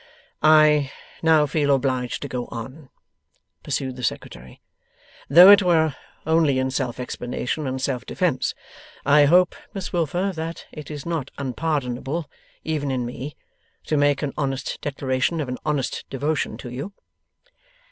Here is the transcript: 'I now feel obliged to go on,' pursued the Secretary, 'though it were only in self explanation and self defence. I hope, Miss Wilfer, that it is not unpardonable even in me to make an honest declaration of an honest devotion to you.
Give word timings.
'I 0.41 0.91
now 1.21 1.45
feel 1.45 1.69
obliged 1.75 2.23
to 2.23 2.27
go 2.27 2.47
on,' 2.47 2.89
pursued 3.61 3.95
the 3.97 4.03
Secretary, 4.03 4.59
'though 5.29 5.51
it 5.51 5.61
were 5.61 5.95
only 6.25 6.57
in 6.57 6.71
self 6.71 6.99
explanation 6.99 7.67
and 7.67 7.79
self 7.79 8.03
defence. 8.07 8.55
I 9.05 9.25
hope, 9.25 9.55
Miss 9.75 9.93
Wilfer, 9.93 10.31
that 10.35 10.65
it 10.71 10.89
is 10.89 11.05
not 11.05 11.29
unpardonable 11.37 12.27
even 12.63 12.89
in 12.89 13.05
me 13.05 13.35
to 13.85 13.95
make 13.95 14.23
an 14.23 14.33
honest 14.37 14.81
declaration 14.81 15.39
of 15.39 15.47
an 15.49 15.59
honest 15.63 16.05
devotion 16.09 16.57
to 16.57 16.71
you. 16.71 16.93